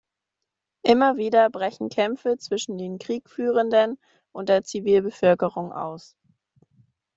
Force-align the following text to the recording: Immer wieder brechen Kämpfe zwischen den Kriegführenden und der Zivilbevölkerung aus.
Immer 0.81 1.17
wieder 1.17 1.51
brechen 1.51 1.89
Kämpfe 1.89 2.35
zwischen 2.39 2.79
den 2.79 2.97
Kriegführenden 2.97 3.99
und 4.31 4.49
der 4.49 4.63
Zivilbevölkerung 4.63 5.71
aus. 5.71 6.17